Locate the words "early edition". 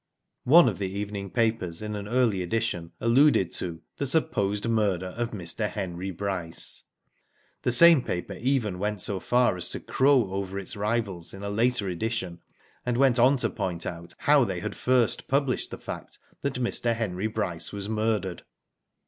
2.07-2.91